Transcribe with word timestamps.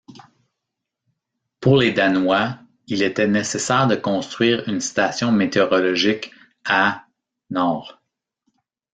Pour 1.59 1.77
les 1.77 1.91
Danois, 1.91 2.57
il 2.87 3.03
était 3.03 3.27
nécessaire 3.27 3.85
de 3.85 3.93
construire 3.95 4.67
une 4.67 4.81
station 4.81 5.31
météorologique 5.31 6.31
à 6.65 7.05
Nord. 7.51 8.01